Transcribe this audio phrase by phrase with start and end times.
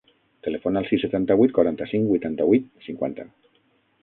[0.45, 3.29] Telefona al sis, setanta-vuit, quaranta-cinc, vuitanta-vuit, cinquanta.